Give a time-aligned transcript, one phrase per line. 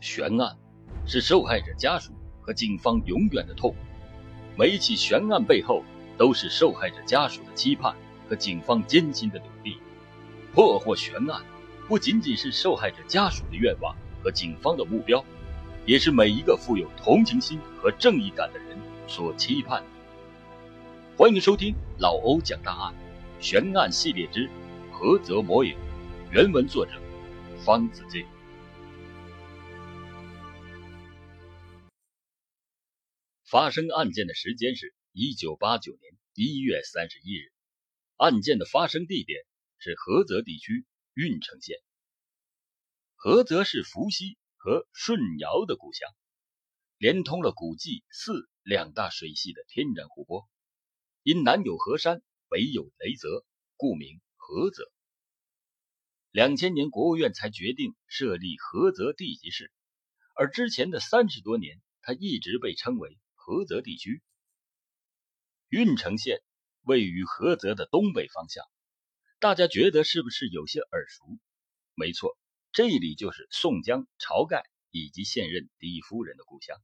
[0.00, 0.56] 悬案
[1.06, 3.74] 是受害者家属和警方永远的痛。
[4.56, 5.82] 每一起悬案背后，
[6.16, 7.94] 都是受害者家属的期盼
[8.28, 9.78] 和警方艰辛的努力。
[10.54, 11.42] 破获悬案，
[11.86, 15.22] 不仅仅是受害者家属的愿望和警方的目标，
[15.84, 19.82] 也是每一个富有同情心和正义感的人所期盼。
[21.16, 22.94] 欢迎收听老欧讲大案
[23.40, 24.48] 悬案系列之
[24.92, 25.76] 菏泽魔影，
[26.30, 26.92] 原文作者
[27.58, 28.24] 方子敬。
[33.56, 37.52] 发生案件的时间是1989年1月31日，
[38.16, 39.46] 案件的发生地点
[39.78, 41.78] 是菏泽地区郓城县。
[43.16, 46.06] 菏泽是伏羲和舜尧的故乡，
[46.98, 50.46] 连通了古济泗两大水系的天然湖泊。
[51.22, 54.92] 因南有河山，北有雷泽，故名菏泽。
[56.30, 59.72] 两千年，国务院才决定设立菏泽地级市，
[60.34, 63.16] 而之前的三十多年，它一直被称为。
[63.46, 64.22] 菏泽地区，
[65.68, 66.42] 郓城县
[66.82, 68.64] 位于菏泽的东北方向，
[69.38, 71.38] 大家觉得是不是有些耳熟？
[71.94, 72.36] 没错，
[72.72, 76.76] 这里就是宋江、晁盖以及现任第一夫人的故乡。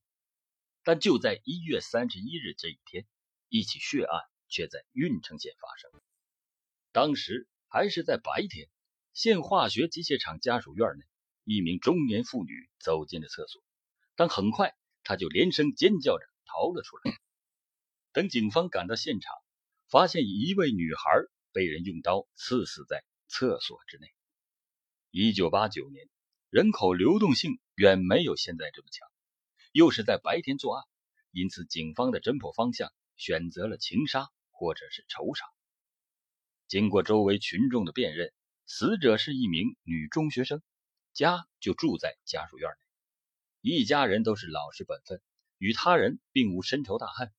[0.85, 3.09] 但就在一月三十一日这一天，
[3.49, 6.01] 一起血案却在郓城县发生。
[6.93, 8.69] 当时还是在白天，
[9.13, 11.05] 县化学机械厂家属院内，
[11.43, 13.61] 一名中年妇女走进了厕所，
[14.15, 16.32] 但很快她就连声尖叫着。
[16.53, 17.19] 逃了出来。
[18.13, 19.33] 等警方赶到现场，
[19.89, 21.03] 发现一位女孩
[21.53, 24.07] 被人用刀刺死在厕所之内。
[25.11, 26.07] 一九八九年，
[26.51, 29.09] 人口流动性远没有现在这么强，
[29.73, 30.85] 又是在白天作案，
[31.31, 35.47] 因此警方的侦破方向选择了情杀或者是仇杀。
[36.69, 38.33] 经过周围群众的辨认，
[38.67, 40.63] 死者是一名女中学生，
[41.15, 45.23] 家就住在家属院内，一家人都是老实本分。
[45.63, 47.31] 与他人并无深仇大恨。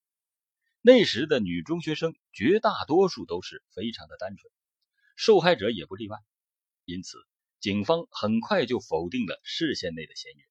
[0.79, 4.49] 那时的女中学生绝大多数都是非常的单纯，
[5.17, 6.17] 受害者也不例外。
[6.85, 7.17] 因此，
[7.59, 10.47] 警方很快就否定了视线内的嫌疑人，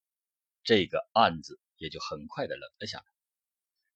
[0.64, 3.04] 这个案子也就很快的冷了下来。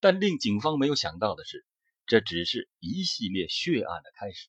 [0.01, 1.67] 但令警方没有想到的是，
[2.07, 4.49] 这只是一系列血案的开始。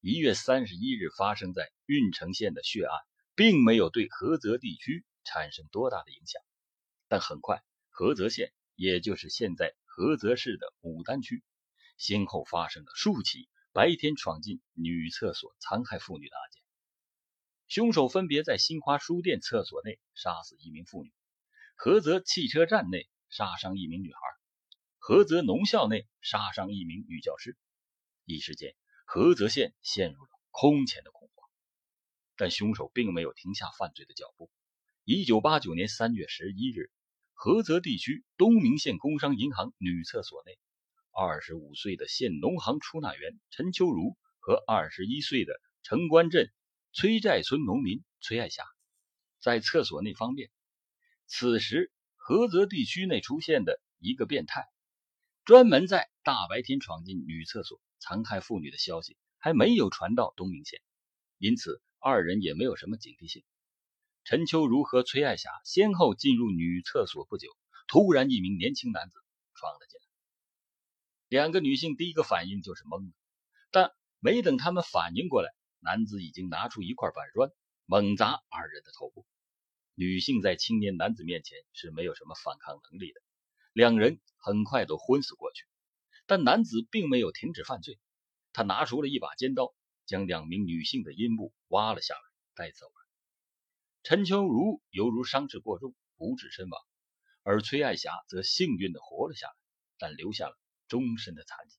[0.00, 2.98] 一月三十一日发生在郓城县的血案，
[3.34, 6.40] 并没有对菏泽地区产生多大的影响，
[7.08, 7.62] 但很快。
[7.94, 11.44] 菏泽县，也就是现在菏泽市的牡丹区，
[11.96, 16.60] 先后发生了数起白天闯进女厕所残害妇女的案件。
[17.68, 21.12] 凶手分别在新华书店厕所内杀死一名妇女，
[21.78, 24.18] 菏泽汽车站内杀伤一名女孩，
[24.98, 27.56] 菏泽农校内杀伤一名女教师。
[28.24, 28.74] 一时间，
[29.06, 31.48] 菏泽县陷入了空前的恐慌。
[32.34, 34.50] 但凶手并没有停下犯罪的脚步。
[35.04, 36.90] 一九八九年三月十一日。
[37.34, 40.58] 菏泽地区东明县工商银行女厕所内，
[41.12, 46.50] 二十五岁的县农行出纳员陈秋如和二十一岁的城关镇
[46.92, 48.64] 崔寨村农民崔爱霞
[49.40, 50.50] 在厕所内方便。
[51.26, 54.64] 此时，菏泽地区内出现的一个变态，
[55.44, 60.80] 专门在大白天闯进女厕所残害妇女的消息还没有传到东明县，
[61.36, 63.44] 因此二人也没有什么警惕性。
[64.24, 67.50] 陈秋如和崔爱霞先后进入女厕所不久，
[67.86, 69.18] 突然一名年轻男子
[69.54, 70.06] 闯了进来。
[71.28, 73.12] 两个女性第一个反应就是懵了，
[73.70, 73.90] 但
[74.20, 77.50] 没等他们反应过来，男子已经拿出一块板砖
[77.84, 79.26] 猛砸二人的头部。
[79.94, 83.20] 女性在青年男子面前是没有什么反抗能力的，
[83.74, 85.66] 两人很快都昏死过去。
[86.24, 87.98] 但男子并没有停止犯罪，
[88.54, 89.74] 他拿出了一把尖刀，
[90.06, 92.20] 将两名女性的阴部挖了下来，
[92.54, 93.03] 带走了。
[94.04, 96.78] 陈秋如犹如伤势过重，不治身亡，
[97.42, 99.54] 而崔爱霞则幸运的活了下来，
[99.96, 100.54] 但留下了
[100.88, 101.78] 终身的残疾。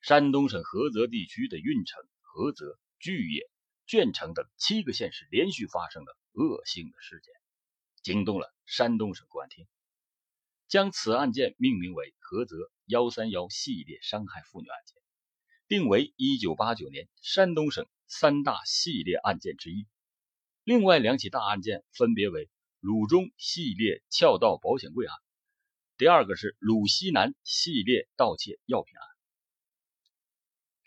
[0.00, 3.42] 山东省菏泽地区的郓城、菏泽、巨野、
[3.86, 7.34] 鄄城等七个县市连续发生了恶性的事件，
[8.02, 9.66] 惊动了山东省公安厅，
[10.66, 12.56] 将此案件命名为“菏泽
[12.86, 14.96] 幺三幺系列伤害妇女案件”，
[15.68, 19.86] 定为一九八九年山东省三大系列案件之一。
[20.68, 25.16] 另外两起大案件分别为鲁中系列撬盗保险柜案，
[25.96, 29.06] 第二个是鲁西南系列盗窃药品案。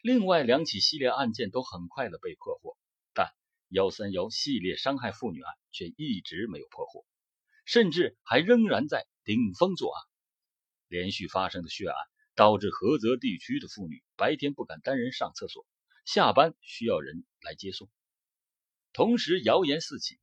[0.04, 2.78] 另外两起系列案件都很快的被破获，
[3.16, 3.32] 但
[3.70, 7.04] 幺三幺系列伤害妇女案却一直没有破获，
[7.66, 10.04] 甚至还仍然在顶风作案。
[10.90, 11.96] 连续发生的血案
[12.36, 15.66] 导致菏泽地区的妇女白天不敢单人上厕所，
[16.06, 17.90] 下班需要人来接送。
[18.94, 20.20] 同时，谣言四起，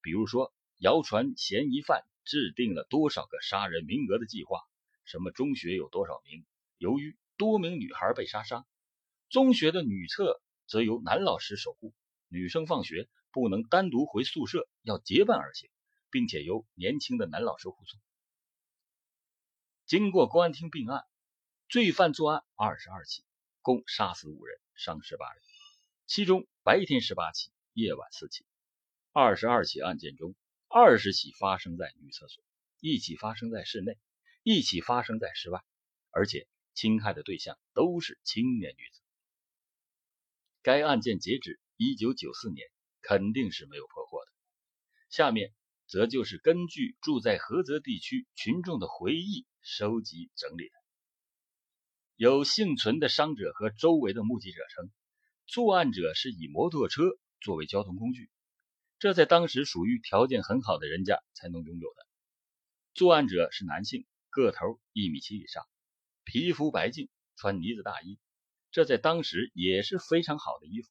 [0.00, 4.62] 比如说谣传嫌疑犯制定了多少个杀人名额的计划，
[5.04, 6.46] 什么中学有多少名，
[6.78, 8.66] 由于多名女孩被杀伤，
[9.28, 11.94] 中学的女厕则由男老师守护，
[12.28, 15.68] 女生放学不能单独回宿舍，要结伴而行，
[16.10, 18.00] 并且由年轻的男老师护送。
[19.84, 21.04] 经过公安厅并案，
[21.68, 23.24] 罪犯作案二十二起，
[23.60, 25.42] 共杀死五人，伤十八人，
[26.06, 28.46] 其中白天十八起，夜晚四起。
[29.12, 30.34] 二十二起案件中，
[30.66, 32.42] 二十起发生在女厕所，
[32.80, 33.98] 一起发生在室内，
[34.42, 35.62] 一起发生在室外，
[36.10, 39.02] 而且侵害的对象都是青年女子。
[40.62, 42.66] 该案件截止一九九四年，
[43.02, 44.32] 肯定是没有破获的。
[45.10, 45.52] 下面
[45.86, 49.44] 则就是根据住在菏泽地区群众的回忆。
[49.68, 50.74] 收集整理的
[52.14, 54.92] 有幸存的伤者和周围的目击者称，
[55.48, 57.02] 作案者是以摩托车
[57.46, 58.28] 作为交通工具，
[58.98, 62.06] 这在当时属于条件很好的人家才能拥有的。
[62.92, 65.64] 作案者是男性，个头一米七以上，
[66.24, 68.18] 皮肤白净，穿呢子大衣，
[68.72, 70.88] 这在当时也是非常好的衣服。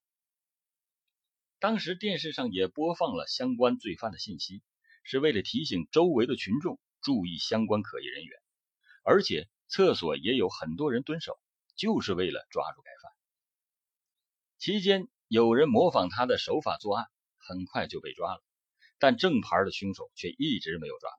[1.60, 4.64] 当时电视上也播放了相关罪犯的信息，
[5.04, 8.40] 是为了提醒周围的群众注意相关可疑人员。
[9.04, 11.38] 而且厕所也有很多人蹲守，
[11.76, 13.12] 就是为了抓住该犯。
[14.58, 17.08] 期间有人模仿他的手法作案，
[17.38, 18.44] 很快就被抓了，
[19.00, 21.18] 但正牌的凶手却一直没有抓到。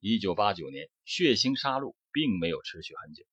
[0.00, 3.24] 一九八九年，血腥杀戮并没有持续很久，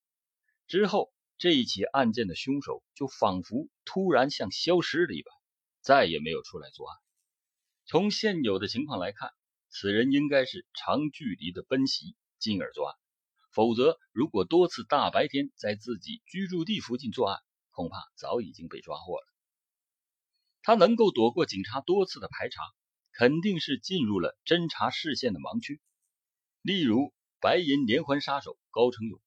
[0.67, 5.33] 之后这一起案件的凶手就仿佛突然像消失了一般，
[5.81, 6.97] 再也没有出来作案。
[7.85, 9.31] 从现有的情况来看，
[9.69, 12.95] 此人应该是长距离的奔袭，进而作案。
[13.53, 17.39] 否则，如果多次大白天在自己居住地附近作案，
[17.71, 19.30] 恐怕早已经被抓获了。
[20.63, 22.61] 他能够躲过警察多次的排查，
[23.13, 25.81] 肯定是进入了侦查视线的盲区。
[26.61, 29.19] 例如，白银连环杀手高成勇，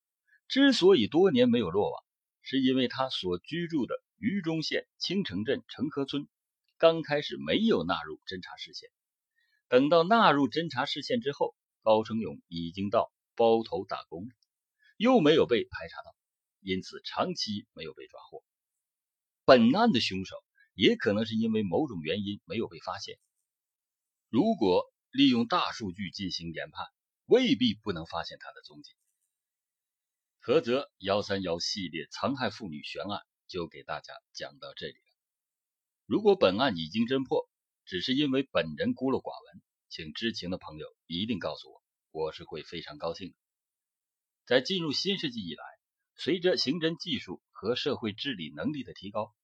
[0.49, 2.05] 之所以多年没有落网，
[2.43, 6.29] 是因为他所居住的榆中县青城镇城河村，
[6.79, 8.89] 刚开始没有纳入侦查视线。
[9.69, 13.11] 等到纳入侦查视线之后，高成勇已经到。
[13.37, 14.31] 包头打工了，
[14.97, 16.15] 又没有被排查到，
[16.61, 18.45] 因此长期没有被抓获。
[19.45, 20.37] 本案的凶手
[20.75, 23.19] 也可能是因为某种原因没有被发现。
[24.29, 26.87] 如果利用大数据进行研判，
[27.27, 28.93] 未必不能发现他的踪迹。
[30.43, 34.99] 菏泽幺三幺系列残害妇女悬案就给大家讲到这里了。
[36.07, 37.49] 如果本案已经侦破，
[37.87, 41.83] 只是因为本人孤陋寡闻，请知情的朋友一定告诉我。
[42.11, 43.35] 我是会非常高兴的。
[44.45, 45.65] 在进入新世纪以来，
[46.17, 49.35] 随着刑侦技术和社会治理能力的提高，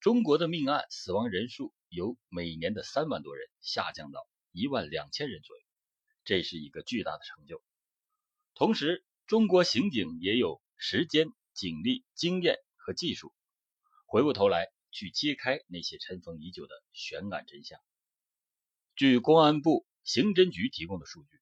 [0.00, 5.62] 中国的命案死亡人数由每年的三万多人下降到一万两千人左右，
[6.24, 7.62] 这是一个巨大的成就。
[8.54, 13.32] 同时，中国刑警也有时间、警力、经验和技术，
[14.06, 17.80] 回过头来去揭开那些尘封已久的悬案真相。
[18.94, 21.38] 据公安部刑侦局提供的数据。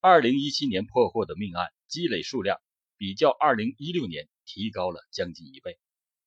[0.00, 2.60] 二零一七年破获的命案积累数量
[2.96, 5.76] 比较二零一六年提高了将近一倍，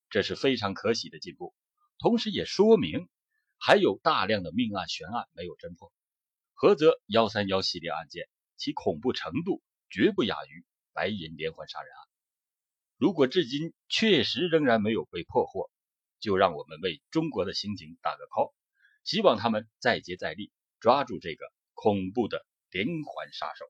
[0.09, 1.55] 这是非常可喜的进步。
[2.01, 3.07] 同时也说明
[3.57, 5.93] 还有大量的命案悬案没有侦破。
[6.55, 8.27] 菏泽幺三幺系列案件
[8.57, 12.07] 其恐怖程度绝不亚于白银连环杀人案。
[12.97, 15.69] 如果至今确实仍然没有被破获，
[16.19, 18.51] 就让我们为中国的刑警打个 call，
[19.03, 22.45] 希望他们再接再厉，抓住这个恐怖的。
[22.73, 23.65] 连环杀手。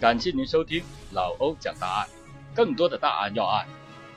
[0.00, 2.08] 感谢您收听老欧讲大案，
[2.54, 3.66] 更多的大案要案，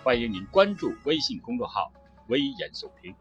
[0.04, 1.92] 欢迎您关注微信公众号
[2.30, 3.16] “微言耸听”。